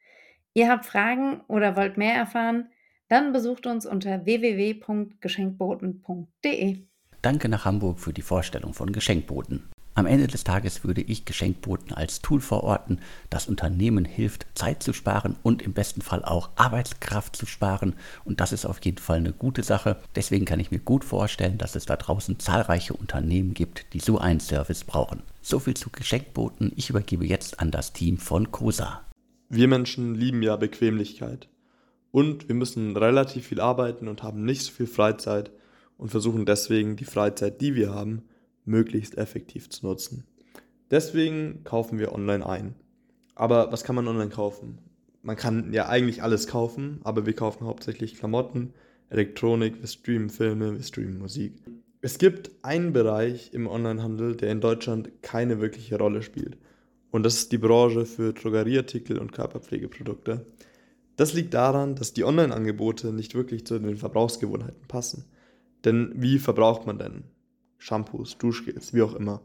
Ihr 0.54 0.70
habt 0.70 0.86
Fragen 0.86 1.42
oder 1.48 1.76
wollt 1.78 1.98
mehr 1.98 2.16
erfahren? 2.16 2.70
Dann 3.12 3.32
besucht 3.34 3.68
uns 3.68 3.86
unter 3.86 4.26
www.geschenkboten.de. 4.26 6.78
Danke 7.22 7.50
nach 7.50 7.66
Hamburg 7.66 8.00
für 8.00 8.14
die 8.14 8.22
Vorstellung 8.22 8.74
von 8.74 8.94
Geschenkboten. 8.94 9.70
Am 9.96 10.06
Ende 10.06 10.28
des 10.28 10.46
Tages 10.46 10.86
würde 10.86 11.02
ich 11.02 11.26
Geschenkboten 11.26 11.94
als 11.94 12.22
Tool 12.22 12.40
verorten, 12.40 13.02
das 13.30 13.50
Unternehmen 13.50 14.06
hilft, 14.06 14.48
Zeit 14.56 14.82
zu 14.82 14.94
sparen 14.94 15.36
und 15.44 15.62
im 15.62 15.74
besten 15.74 16.00
Fall 16.00 16.24
auch 16.24 16.52
Arbeitskraft 16.56 17.36
zu 17.36 17.46
sparen. 17.46 17.96
Und 18.24 18.40
das 18.40 18.54
ist 18.54 18.66
auf 18.66 18.80
jeden 18.86 19.00
Fall 19.00 19.18
eine 19.18 19.34
gute 19.34 19.64
Sache. 19.64 19.98
Deswegen 20.16 20.46
kann 20.46 20.62
ich 20.62 20.72
mir 20.72 20.80
gut 20.80 21.04
vorstellen, 21.04 21.58
dass 21.58 21.76
es 21.76 21.86
da 21.86 21.98
draußen 21.98 22.40
zahlreiche 22.40 22.94
Unternehmen 22.94 23.54
gibt, 23.54 23.92
die 23.92 24.00
so 24.00 24.20
einen 24.20 24.40
Service 24.40 24.86
brauchen. 24.86 25.22
So 25.42 25.60
viel 25.60 25.74
zu 25.74 25.90
Geschenkboten. 25.90 26.72
Ich 26.78 26.90
übergebe 26.90 27.26
jetzt 27.26 27.60
an 27.60 27.72
das 27.72 27.92
Team 27.92 28.18
von 28.18 28.54
COSA. 28.54 29.02
Wir 29.50 29.68
Menschen 29.68 30.16
lieben 30.16 30.42
ja 30.42 30.56
Bequemlichkeit. 30.56 31.50
Und 32.12 32.48
wir 32.48 32.56
müssen 32.56 32.98
relativ 32.98 33.48
viel 33.48 33.62
arbeiten 33.62 34.08
und 34.08 34.24
haben 34.24 34.44
nicht 34.44 34.64
so 34.64 34.72
viel 34.72 34.88
Freizeit 34.88 35.52
und 35.98 36.10
versuchen 36.10 36.46
deswegen 36.46 36.96
die 36.96 37.06
Freizeit, 37.06 37.62
die 37.62 37.76
wir 37.76 37.94
haben, 37.94 38.24
möglichst 38.66 39.18
effektiv 39.18 39.70
zu 39.70 39.86
nutzen. 39.86 40.26
Deswegen 40.90 41.64
kaufen 41.64 42.00
wir 42.00 42.12
online 42.14 42.46
ein. 42.46 42.76
Aber 43.36 43.72
was 43.72 43.84
kann 43.84 43.96
man 43.96 44.08
online 44.08 44.30
kaufen? 44.30 44.80
Man 45.24 45.36
kann 45.36 45.72
ja 45.72 45.88
eigentlich 45.88 46.22
alles 46.22 46.48
kaufen, 46.48 47.00
aber 47.04 47.26
wir 47.26 47.34
kaufen 47.34 47.66
hauptsächlich 47.66 48.16
Klamotten, 48.16 48.74
Elektronik, 49.10 49.80
wir 49.80 49.88
streamen 49.88 50.30
Filme, 50.30 50.74
wir 50.74 50.84
streamen 50.84 51.20
Musik. 51.20 51.54
Es 52.02 52.18
gibt 52.18 52.52
einen 52.64 52.94
Bereich 52.94 53.54
im 53.54 53.68
Onlinehandel, 53.68 54.36
der 54.36 54.52
in 54.52 54.60
Deutschland 54.60 55.12
keine 55.22 55.62
wirkliche 55.62 55.98
Rolle 55.98 56.24
spielt. 56.24 56.58
Und 57.12 57.24
das 57.24 57.36
ist 57.36 57.52
die 57.52 57.58
Branche 57.58 58.06
für 58.06 58.34
Drogerieartikel 58.34 59.20
und 59.20 59.32
Körperpflegeprodukte. 59.32 60.46
Das 61.22 61.34
liegt 61.34 61.54
daran, 61.54 61.94
dass 61.94 62.14
die 62.14 62.24
Online-Angebote 62.24 63.14
nicht 63.14 63.36
wirklich 63.36 63.64
zu 63.68 63.78
den 63.78 63.96
Verbrauchsgewohnheiten 63.96 64.88
passen. 64.88 65.26
Denn 65.86 66.12
wie 66.16 66.40
verbraucht 66.40 66.88
man 66.88 66.98
denn 66.98 67.26
Shampoos, 67.78 68.40
Duschgels, 68.40 68.96
wie 68.96 69.04
auch 69.04 69.14
immer. 69.14 69.44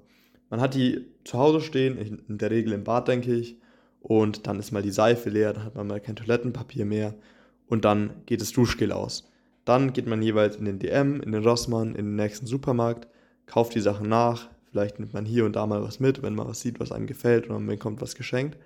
Man 0.48 0.62
hat 0.62 0.72
die 0.72 1.04
zu 1.24 1.36
Hause 1.36 1.60
stehen, 1.60 1.98
in 1.98 2.38
der 2.38 2.50
Regel 2.50 2.72
im 2.72 2.82
Bad, 2.82 3.08
denke 3.08 3.34
ich, 3.34 3.58
und 4.00 4.46
dann 4.46 4.58
ist 4.58 4.72
mal 4.72 4.80
die 4.80 4.90
Seife 4.90 5.28
leer, 5.28 5.52
dann 5.52 5.64
hat 5.64 5.74
man 5.74 5.86
mal 5.86 6.00
kein 6.00 6.16
Toilettenpapier 6.16 6.86
mehr 6.86 7.14
und 7.66 7.84
dann 7.84 8.22
geht 8.24 8.40
das 8.40 8.52
Duschgel 8.52 8.90
aus. 8.90 9.30
Dann 9.66 9.92
geht 9.92 10.06
man 10.06 10.22
jeweils 10.22 10.56
in 10.56 10.64
den 10.64 10.78
DM, 10.78 11.20
in 11.20 11.32
den 11.32 11.44
Rossmann, 11.44 11.88
in 11.88 12.06
den 12.06 12.16
nächsten 12.16 12.46
Supermarkt, 12.46 13.06
kauft 13.44 13.74
die 13.74 13.80
Sachen 13.80 14.08
nach, 14.08 14.48
vielleicht 14.70 14.98
nimmt 14.98 15.12
man 15.12 15.26
hier 15.26 15.44
und 15.44 15.56
da 15.56 15.66
mal 15.66 15.82
was 15.82 16.00
mit, 16.00 16.22
wenn 16.22 16.36
man 16.36 16.48
was 16.48 16.62
sieht, 16.62 16.80
was 16.80 16.90
einem 16.90 17.06
gefällt 17.06 17.48
und 17.48 17.56
man 17.56 17.66
bekommt 17.66 18.00
was 18.00 18.14
geschenkt. 18.14 18.56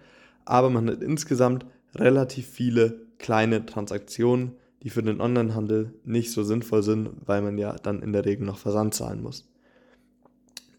Aber 0.45 0.71
man 0.71 0.89
hat 0.89 1.03
insgesamt 1.03 1.67
relativ 1.95 2.47
viele 2.47 3.07
kleine 3.19 3.67
Transaktionen, 3.67 4.53
die 4.83 4.91
für 4.91 5.03
den 5.03 5.21
Onlinehandel 5.21 5.95
nicht 6.05 6.33
so 6.33 6.43
sinnvoll 6.43 6.83
sind, 6.83 7.11
weil 7.27 7.43
man 7.43 7.59
ja 7.59 7.77
dann 7.77 8.03
in 8.03 8.13
der 8.13 8.25
Regel 8.25 8.47
noch 8.47 8.59
Versand 8.59 8.95
zahlen 8.95 9.23
muss. 9.23 9.51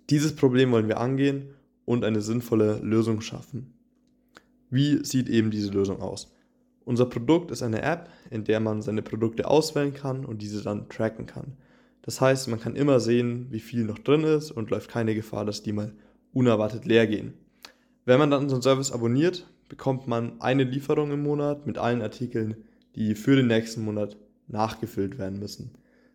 Dieses 0.09 0.35
Problem 0.35 0.71
wollen 0.71 0.87
wir 0.87 0.99
angehen 0.99 1.53
und 1.85 2.03
eine 2.03 2.21
sinnvolle 2.21 2.79
Lösung 2.79 3.21
schaffen. 3.21 3.73
Wie 4.69 5.05
sieht 5.05 5.29
eben 5.29 5.51
diese 5.51 5.71
Lösung 5.71 6.01
aus? 6.01 6.33
Unser 6.83 7.05
Produkt 7.05 7.51
ist 7.51 7.61
eine 7.61 7.83
App, 7.83 8.09
in 8.29 8.43
der 8.43 8.59
man 8.59 8.81
seine 8.81 9.01
Produkte 9.01 9.47
auswählen 9.47 9.93
kann 9.93 10.25
und 10.25 10.41
diese 10.41 10.63
dann 10.63 10.89
tracken 10.89 11.27
kann. 11.27 11.53
Das 12.01 12.19
heißt, 12.19 12.47
man 12.47 12.59
kann 12.59 12.75
immer 12.75 12.99
sehen, 12.99 13.47
wie 13.51 13.59
viel 13.59 13.83
noch 13.83 13.99
drin 13.99 14.23
ist 14.23 14.49
und 14.51 14.71
läuft 14.71 14.89
keine 14.89 15.13
Gefahr, 15.13 15.45
dass 15.45 15.61
die 15.61 15.73
mal 15.73 15.93
unerwartet 16.33 16.85
leer 16.85 17.05
gehen. 17.05 17.33
Wenn 18.05 18.19
man 18.19 18.31
dann 18.31 18.43
unseren 18.43 18.61
Service 18.61 18.91
abonniert, 18.91 19.47
bekommt 19.69 20.07
man 20.07 20.41
eine 20.41 20.63
Lieferung 20.63 21.11
im 21.11 21.23
Monat 21.23 21.67
mit 21.67 21.77
allen 21.77 22.01
Artikeln, 22.01 22.55
die 22.95 23.15
für 23.15 23.35
den 23.35 23.47
nächsten 23.47 23.83
Monat 23.83 24.17
nachgefüllt 24.47 25.17
werden 25.17 25.39
müssen. 25.39 25.71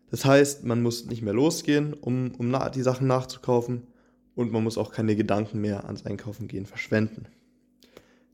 Das 0.09 0.25
heißt, 0.25 0.63
man 0.63 0.81
muss 0.83 1.05
nicht 1.05 1.21
mehr 1.21 1.33
losgehen, 1.33 1.93
um, 1.93 2.33
um 2.37 2.55
die 2.73 2.81
Sachen 2.81 3.07
nachzukaufen 3.07 3.83
und 4.35 4.51
man 4.51 4.63
muss 4.63 4.77
auch 4.77 4.91
keine 4.91 5.15
Gedanken 5.15 5.59
mehr 5.59 5.85
ans 5.85 6.05
Einkaufen 6.05 6.47
gehen 6.47 6.65
verschwenden. 6.65 7.25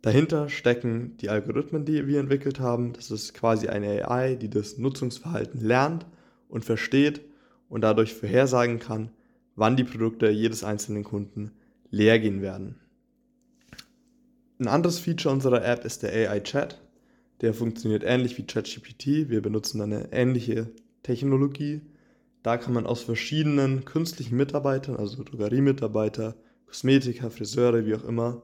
Dahinter 0.01 0.49
stecken 0.49 1.15
die 1.21 1.29
Algorithmen, 1.29 1.85
die 1.85 2.07
wir 2.07 2.19
entwickelt 2.19 2.59
haben. 2.59 2.91
Das 2.91 3.09
ist 3.09 3.33
quasi 3.33 3.69
eine 3.69 4.09
AI, 4.09 4.35
die 4.35 4.49
das 4.49 4.77
Nutzungsverhalten 4.77 5.61
lernt 5.61 6.05
und 6.49 6.65
versteht 6.65 7.21
und 7.69 7.81
dadurch 7.81 8.13
vorhersagen 8.13 8.79
kann, 8.79 9.11
wann 9.55 9.77
die 9.77 9.85
Produkte 9.85 10.29
jedes 10.29 10.63
einzelnen 10.63 11.05
Kunden 11.05 11.51
leer 11.89 12.19
gehen 12.19 12.41
werden. 12.41 12.75
Ein 14.59 14.67
anderes 14.67 14.99
Feature 14.99 15.33
unserer 15.33 15.65
App 15.65 15.83
ist 15.83 16.03
der 16.03 16.11
AI 16.13 16.39
Chat. 16.41 16.79
Der 17.41 17.53
funktioniert 17.53 18.03
ähnlich 18.05 18.37
wie 18.37 18.45
ChatGPT. 18.45 19.29
Wir 19.29 19.41
benutzen 19.41 19.81
eine 19.81 20.11
ähnliche 20.11 20.71
Technologie. 21.01 21.81
Da 22.43 22.57
kann 22.57 22.73
man 22.73 22.85
aus 22.85 23.01
verschiedenen 23.01 23.85
künstlichen 23.85 24.37
Mitarbeitern, 24.37 24.97
also 24.97 25.23
Drogeriemitarbeiter, 25.23 26.35
Kosmetiker, 26.67 27.31
Friseure, 27.31 27.85
wie 27.85 27.95
auch 27.95 28.03
immer, 28.03 28.43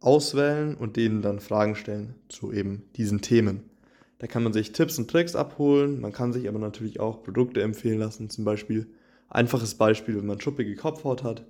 auswählen 0.00 0.76
und 0.76 0.96
denen 0.96 1.22
dann 1.22 1.40
Fragen 1.40 1.74
stellen 1.74 2.14
zu 2.28 2.52
eben 2.52 2.82
diesen 2.96 3.22
Themen. 3.22 3.70
Da 4.18 4.26
kann 4.26 4.42
man 4.42 4.52
sich 4.52 4.72
Tipps 4.72 4.98
und 4.98 5.10
Tricks 5.10 5.36
abholen, 5.36 6.00
man 6.00 6.12
kann 6.12 6.32
sich 6.32 6.48
aber 6.48 6.58
natürlich 6.58 7.00
auch 7.00 7.22
Produkte 7.22 7.62
empfehlen 7.62 7.98
lassen, 7.98 8.30
zum 8.30 8.44
Beispiel 8.44 8.86
einfaches 9.28 9.74
Beispiel, 9.74 10.16
wenn 10.16 10.26
man 10.26 10.40
schuppige 10.40 10.74
Kopfhaut 10.74 11.22
hat, 11.22 11.44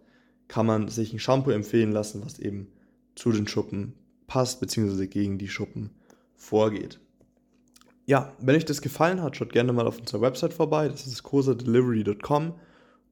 kann 0.48 0.66
man 0.66 0.88
sich 0.88 1.12
ein 1.12 1.18
Shampoo 1.18 1.50
empfehlen 1.50 1.92
lassen, 1.92 2.22
was 2.24 2.38
eben 2.38 2.68
zu 3.16 3.32
den 3.32 3.48
Schuppen 3.48 3.94
passt, 4.28 4.60
beziehungsweise 4.60 5.08
gegen 5.08 5.38
die 5.38 5.48
Schuppen 5.48 5.90
vorgeht. 6.36 7.00
Ja, 8.04 8.32
wenn 8.38 8.54
euch 8.54 8.64
das 8.64 8.82
gefallen 8.82 9.20
hat, 9.20 9.36
schaut 9.36 9.52
gerne 9.52 9.72
mal 9.72 9.86
auf 9.88 9.98
unserer 9.98 10.20
Website 10.20 10.54
vorbei. 10.54 10.88
Das 10.88 11.06
ist 11.06 11.24
cosadelivery.com 11.24 12.54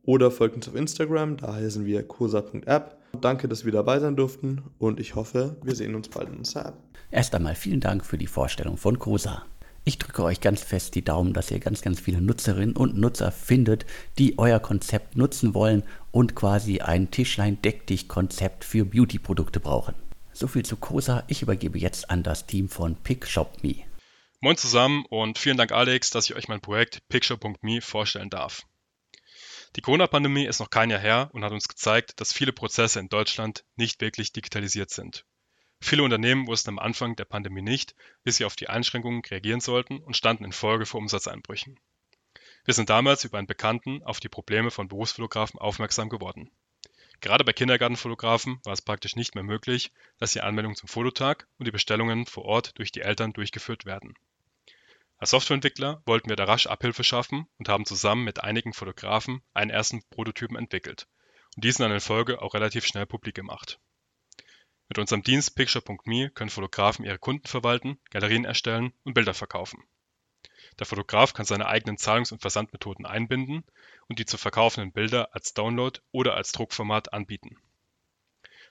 oder 0.04 0.30
folgt 0.30 0.54
uns 0.54 0.68
auf 0.68 0.76
Instagram, 0.76 1.38
da 1.38 1.54
heißen 1.54 1.84
wir 1.84 2.06
cosa.app. 2.06 2.98
Danke, 3.20 3.48
dass 3.48 3.64
wir 3.64 3.72
dabei 3.72 3.98
sein 3.98 4.16
durften 4.16 4.62
und 4.78 5.00
ich 5.00 5.14
hoffe, 5.14 5.56
wir 5.62 5.74
sehen 5.74 5.94
uns 5.94 6.08
bald 6.08 6.28
in 6.28 6.38
unserer 6.38 6.66
App. 6.66 6.74
Erst 7.10 7.34
einmal 7.34 7.54
vielen 7.54 7.80
Dank 7.80 8.04
für 8.04 8.18
die 8.18 8.26
Vorstellung 8.26 8.76
von 8.76 8.98
Cosa. 8.98 9.44
Ich 9.86 9.98
drücke 9.98 10.24
euch 10.24 10.40
ganz 10.40 10.62
fest 10.62 10.94
die 10.94 11.04
Daumen, 11.04 11.34
dass 11.34 11.50
ihr 11.50 11.60
ganz, 11.60 11.82
ganz 11.82 12.00
viele 12.00 12.22
Nutzerinnen 12.22 12.74
und 12.74 12.96
Nutzer 12.96 13.30
findet, 13.30 13.84
die 14.18 14.38
euer 14.38 14.58
Konzept 14.58 15.14
nutzen 15.14 15.52
wollen 15.52 15.82
und 16.10 16.34
quasi 16.34 16.80
ein 16.80 17.10
Tischlein-Deck-Dich-Konzept 17.10 18.64
für 18.64 18.86
Beauty-Produkte 18.86 19.60
brauchen. 19.60 19.94
So 20.32 20.48
viel 20.48 20.64
zu 20.64 20.76
Cosa. 20.76 21.24
Ich 21.28 21.42
übergebe 21.42 21.78
jetzt 21.78 22.08
an 22.08 22.22
das 22.22 22.46
Team 22.46 22.70
von 22.70 22.96
PickShopMe. 22.96 23.84
Moin 24.40 24.56
zusammen 24.56 25.04
und 25.10 25.38
vielen 25.38 25.58
Dank 25.58 25.70
Alex, 25.70 26.08
dass 26.08 26.30
ich 26.30 26.34
euch 26.34 26.48
mein 26.48 26.62
Projekt 26.62 27.06
Picture.me 27.08 27.82
vorstellen 27.82 28.30
darf. 28.30 28.62
Die 29.76 29.82
Corona-Pandemie 29.82 30.46
ist 30.46 30.60
noch 30.60 30.70
kein 30.70 30.88
Jahr 30.88 31.00
her 31.00 31.28
und 31.32 31.44
hat 31.44 31.52
uns 31.52 31.68
gezeigt, 31.68 32.20
dass 32.20 32.32
viele 32.32 32.52
Prozesse 32.52 33.00
in 33.00 33.10
Deutschland 33.10 33.64
nicht 33.76 34.00
wirklich 34.00 34.32
digitalisiert 34.32 34.90
sind. 34.90 35.26
Viele 35.86 36.02
Unternehmen 36.02 36.46
wussten 36.46 36.70
am 36.70 36.78
Anfang 36.78 37.14
der 37.14 37.26
Pandemie 37.26 37.60
nicht, 37.60 37.94
wie 38.22 38.30
sie 38.30 38.46
auf 38.46 38.56
die 38.56 38.70
Einschränkungen 38.70 39.20
reagieren 39.20 39.60
sollten 39.60 39.98
und 39.98 40.16
standen 40.16 40.46
in 40.46 40.52
Folge 40.52 40.86
vor 40.86 40.98
Umsatzeinbrüchen. 40.98 41.78
Wir 42.64 42.72
sind 42.72 42.88
damals 42.88 43.24
über 43.24 43.36
einen 43.36 43.46
Bekannten 43.46 44.02
auf 44.02 44.18
die 44.18 44.30
Probleme 44.30 44.70
von 44.70 44.88
Berufsfotografen 44.88 45.60
aufmerksam 45.60 46.08
geworden. 46.08 46.50
Gerade 47.20 47.44
bei 47.44 47.52
Kindergartenfotografen 47.52 48.60
war 48.64 48.72
es 48.72 48.80
praktisch 48.80 49.14
nicht 49.14 49.34
mehr 49.34 49.44
möglich, 49.44 49.92
dass 50.18 50.32
die 50.32 50.40
Anmeldung 50.40 50.74
zum 50.74 50.88
Fototag 50.88 51.46
und 51.58 51.66
die 51.66 51.70
Bestellungen 51.70 52.24
vor 52.24 52.46
Ort 52.46 52.78
durch 52.78 52.90
die 52.90 53.02
Eltern 53.02 53.34
durchgeführt 53.34 53.84
werden. 53.84 54.14
Als 55.18 55.30
Softwareentwickler 55.30 56.02
wollten 56.06 56.30
wir 56.30 56.36
da 56.36 56.44
rasch 56.44 56.66
Abhilfe 56.66 57.04
schaffen 57.04 57.46
und 57.58 57.68
haben 57.68 57.84
zusammen 57.84 58.24
mit 58.24 58.42
einigen 58.42 58.72
Fotografen 58.72 59.42
einen 59.52 59.70
ersten 59.70 60.02
Prototypen 60.08 60.56
entwickelt 60.56 61.08
und 61.56 61.64
diesen 61.64 61.82
dann 61.82 61.92
in 61.92 62.00
Folge 62.00 62.40
auch 62.40 62.54
relativ 62.54 62.86
schnell 62.86 63.04
publik 63.04 63.34
gemacht. 63.34 63.78
Mit 64.88 64.98
unserem 64.98 65.22
Dienst 65.22 65.56
Picture.me 65.56 66.30
können 66.30 66.50
Fotografen 66.50 67.04
ihre 67.04 67.18
Kunden 67.18 67.46
verwalten, 67.46 67.98
Galerien 68.10 68.44
erstellen 68.44 68.92
und 69.04 69.14
Bilder 69.14 69.34
verkaufen. 69.34 69.82
Der 70.78 70.86
Fotograf 70.86 71.32
kann 71.32 71.46
seine 71.46 71.66
eigenen 71.66 71.96
Zahlungs- 71.96 72.32
und 72.32 72.40
Versandmethoden 72.40 73.06
einbinden 73.06 73.64
und 74.08 74.18
die 74.18 74.26
zu 74.26 74.36
verkaufenden 74.36 74.92
Bilder 74.92 75.34
als 75.34 75.54
Download 75.54 76.00
oder 76.12 76.34
als 76.34 76.52
Druckformat 76.52 77.12
anbieten. 77.12 77.56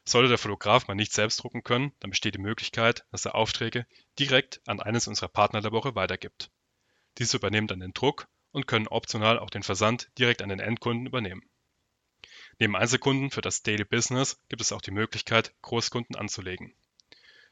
Sollte 0.05 0.29
der 0.29 0.37
Fotograf 0.37 0.87
mal 0.87 0.95
nicht 0.95 1.13
selbst 1.13 1.41
drucken 1.41 1.63
können, 1.63 1.93
dann 1.99 2.09
besteht 2.09 2.35
die 2.35 2.41
Möglichkeit, 2.41 3.05
dass 3.11 3.25
er 3.25 3.35
Aufträge 3.35 3.87
direkt 4.19 4.61
an 4.67 4.81
eines 4.81 5.07
unserer 5.07 5.29
Partnerlabore 5.29 5.95
weitergibt. 5.95 6.51
Diese 7.17 7.37
übernehmen 7.37 7.67
dann 7.67 7.79
den 7.79 7.93
Druck 7.93 8.27
und 8.51 8.67
können 8.67 8.87
optional 8.87 9.39
auch 9.39 9.49
den 9.49 9.63
Versand 9.63 10.09
direkt 10.19 10.41
an 10.41 10.49
den 10.49 10.59
Endkunden 10.59 11.07
übernehmen. 11.07 11.49
Neben 12.59 12.75
Einzelkunden 12.75 13.31
für 13.31 13.41
das 13.41 13.63
Daily 13.63 13.83
Business 13.83 14.39
gibt 14.49 14.61
es 14.61 14.71
auch 14.71 14.81
die 14.81 14.91
Möglichkeit, 14.91 15.53
Großkunden 15.61 16.15
anzulegen. 16.15 16.73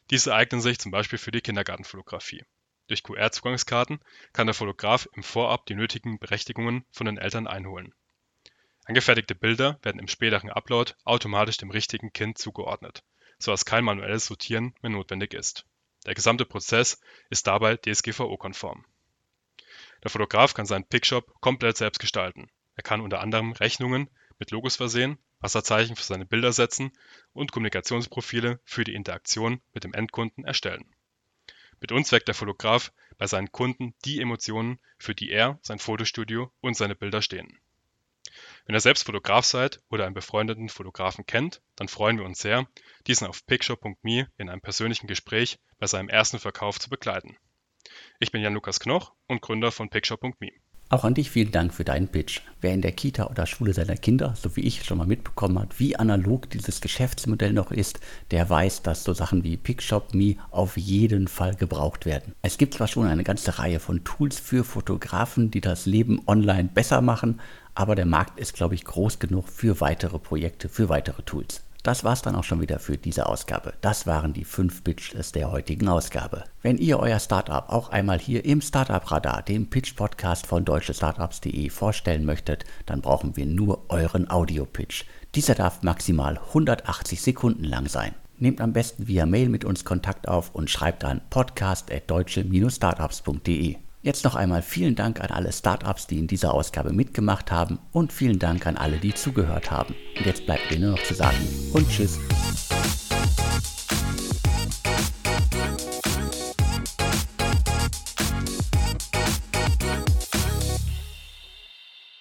Diese 0.09 0.33
eignen 0.35 0.61
sich 0.61 0.79
zum 0.79 0.91
Beispiel 0.91 1.17
für 1.17 1.31
die 1.31 1.41
Kindergartenfotografie. 1.41 2.43
Durch 2.87 3.03
QR-Zugangskarten 3.03 3.99
kann 4.33 4.47
der 4.47 4.53
Fotograf 4.53 5.07
im 5.13 5.23
Vorab 5.23 5.65
die 5.65 5.75
nötigen 5.75 6.19
Berechtigungen 6.19 6.85
von 6.91 7.05
den 7.05 7.17
Eltern 7.17 7.47
einholen. 7.47 7.93
Angefertigte 8.85 9.35
Bilder 9.35 9.79
werden 9.83 9.99
im 9.99 10.07
späteren 10.07 10.49
Upload 10.49 10.93
automatisch 11.05 11.57
dem 11.57 11.71
richtigen 11.71 12.11
Kind 12.11 12.37
zugeordnet, 12.37 13.03
sodass 13.39 13.65
kein 13.65 13.85
manuelles 13.85 14.25
Sortieren 14.25 14.75
mehr 14.81 14.91
notwendig 14.91 15.33
ist. 15.33 15.65
Der 16.05 16.15
gesamte 16.15 16.45
Prozess 16.45 16.99
ist 17.29 17.47
dabei 17.47 17.77
DSGVO-konform. 17.77 18.85
Der 20.03 20.11
Fotograf 20.11 20.53
kann 20.53 20.65
seinen 20.65 20.87
Pickshop 20.87 21.39
komplett 21.41 21.77
selbst 21.77 21.99
gestalten. 21.99 22.49
Er 22.75 22.83
kann 22.83 23.01
unter 23.01 23.21
anderem 23.21 23.51
Rechnungen 23.53 24.09
mit 24.41 24.49
Logos 24.49 24.75
versehen, 24.75 25.19
Wasserzeichen 25.39 25.95
für 25.95 26.03
seine 26.03 26.25
Bilder 26.25 26.51
setzen 26.51 26.91
und 27.31 27.51
Kommunikationsprofile 27.51 28.59
für 28.65 28.83
die 28.83 28.95
Interaktion 28.95 29.61
mit 29.71 29.83
dem 29.83 29.93
Endkunden 29.93 30.43
erstellen. 30.45 30.83
Mit 31.79 31.91
uns 31.91 32.11
weckt 32.11 32.27
der 32.27 32.33
Fotograf 32.33 32.91
bei 33.19 33.27
seinen 33.27 33.51
Kunden 33.51 33.93
die 34.03 34.19
Emotionen, 34.19 34.79
für 34.97 35.13
die 35.13 35.29
er, 35.29 35.59
sein 35.61 35.77
Fotostudio 35.77 36.51
und 36.59 36.75
seine 36.75 36.95
Bilder 36.95 37.21
stehen. 37.21 37.59
Wenn 38.65 38.75
ihr 38.75 38.81
selbst 38.81 39.05
Fotograf 39.05 39.45
seid 39.45 39.79
oder 39.89 40.05
einen 40.05 40.15
befreundeten 40.15 40.69
Fotografen 40.69 41.27
kennt, 41.27 41.61
dann 41.75 41.87
freuen 41.87 42.17
wir 42.17 42.25
uns 42.25 42.39
sehr, 42.39 42.67
diesen 43.05 43.27
auf 43.27 43.45
picture.me 43.45 44.27
in 44.37 44.49
einem 44.49 44.61
persönlichen 44.61 45.05
Gespräch 45.05 45.59
bei 45.77 45.85
seinem 45.85 46.09
ersten 46.09 46.39
Verkauf 46.39 46.79
zu 46.79 46.89
begleiten. 46.89 47.37
Ich 48.19 48.31
bin 48.31 48.41
Jan-Lukas 48.41 48.79
Knoch 48.79 49.13
und 49.27 49.43
Gründer 49.43 49.71
von 49.71 49.91
picture.me. 49.91 50.51
Auch 50.91 51.05
an 51.05 51.13
dich 51.13 51.31
vielen 51.31 51.53
Dank 51.53 51.73
für 51.73 51.85
deinen 51.85 52.09
Pitch. 52.09 52.41
Wer 52.59 52.73
in 52.73 52.81
der 52.81 52.91
Kita 52.91 53.27
oder 53.27 53.45
Schule 53.45 53.73
seiner 53.73 53.95
Kinder, 53.95 54.33
so 54.37 54.57
wie 54.57 54.61
ich, 54.61 54.83
schon 54.83 54.97
mal 54.97 55.07
mitbekommen 55.07 55.57
hat, 55.57 55.79
wie 55.79 55.95
analog 55.95 56.49
dieses 56.49 56.81
Geschäftsmodell 56.81 57.53
noch 57.53 57.71
ist, 57.71 58.01
der 58.31 58.49
weiß, 58.49 58.81
dass 58.81 59.05
so 59.05 59.13
Sachen 59.13 59.45
wie 59.45 59.55
PickShop.me 59.55 60.35
auf 60.49 60.75
jeden 60.75 61.29
Fall 61.29 61.55
gebraucht 61.55 62.05
werden. 62.05 62.35
Es 62.41 62.57
gibt 62.57 62.73
zwar 62.73 62.87
schon 62.87 63.07
eine 63.07 63.23
ganze 63.23 63.57
Reihe 63.57 63.79
von 63.79 64.03
Tools 64.03 64.37
für 64.37 64.65
Fotografen, 64.65 65.49
die 65.49 65.61
das 65.61 65.85
Leben 65.85 66.21
online 66.27 66.67
besser 66.73 66.99
machen, 66.99 67.39
aber 67.73 67.95
der 67.95 68.05
Markt 68.05 68.37
ist, 68.37 68.53
glaube 68.53 68.75
ich, 68.75 68.83
groß 68.83 69.19
genug 69.19 69.47
für 69.47 69.79
weitere 69.79 70.19
Projekte, 70.19 70.67
für 70.67 70.89
weitere 70.89 71.21
Tools. 71.21 71.63
Das 71.83 72.03
war's 72.03 72.21
dann 72.21 72.35
auch 72.35 72.43
schon 72.43 72.61
wieder 72.61 72.77
für 72.77 72.97
diese 72.97 73.27
Ausgabe. 73.27 73.73
Das 73.81 74.05
waren 74.05 74.33
die 74.33 74.45
fünf 74.45 74.83
Pitches 74.83 75.31
der 75.31 75.51
heutigen 75.51 75.87
Ausgabe. 75.87 76.43
Wenn 76.61 76.77
ihr 76.77 76.99
euer 76.99 77.19
Startup 77.19 77.67
auch 77.69 77.89
einmal 77.89 78.19
hier 78.19 78.45
im 78.45 78.61
Startup 78.61 79.09
Radar, 79.09 79.41
dem 79.41 79.67
Pitch 79.67 79.95
Podcast 79.95 80.45
von 80.45 80.63
deutschestartups.de 80.63 81.71
vorstellen 81.71 82.23
möchtet, 82.23 82.65
dann 82.85 83.01
brauchen 83.01 83.35
wir 83.35 83.47
nur 83.47 83.85
euren 83.89 84.29
Audio-Pitch. 84.29 85.05
Dieser 85.33 85.55
darf 85.55 85.81
maximal 85.81 86.37
180 86.37 87.19
Sekunden 87.19 87.63
lang 87.63 87.87
sein. 87.87 88.13
Nehmt 88.37 88.61
am 88.61 88.73
besten 88.73 89.07
via 89.07 89.25
Mail 89.25 89.49
mit 89.49 89.65
uns 89.65 89.83
Kontakt 89.83 90.27
auf 90.27 90.53
und 90.53 90.69
schreibt 90.69 91.03
an 91.03 91.21
podcast@deutsche-startups.de. 91.31 93.77
Jetzt 94.03 94.23
noch 94.23 94.35
einmal 94.35 94.63
vielen 94.63 94.95
Dank 94.95 95.21
an 95.21 95.29
alle 95.29 95.51
Startups, 95.51 96.07
die 96.07 96.17
in 96.17 96.25
dieser 96.25 96.55
Ausgabe 96.55 96.91
mitgemacht 96.91 97.51
haben 97.51 97.77
und 97.91 98.11
vielen 98.11 98.39
Dank 98.39 98.65
an 98.65 98.75
alle, 98.75 98.97
die 98.97 99.13
zugehört 99.13 99.69
haben. 99.69 99.93
Und 100.17 100.25
jetzt 100.25 100.45
bleibt 100.47 100.71
mir 100.71 100.79
nur 100.79 100.91
noch 100.91 101.03
zu 101.03 101.13
sagen 101.13 101.37
und 101.71 101.87
tschüss. 101.87 102.17